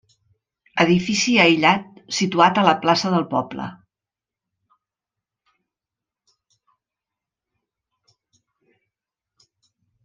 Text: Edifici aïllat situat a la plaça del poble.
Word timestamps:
Edifici 0.83 1.33
aïllat 1.43 1.83
situat 2.19 2.61
a 2.61 2.63
la 2.69 2.73
plaça 2.85 3.11
del 3.17 3.27
poble. 3.33 3.67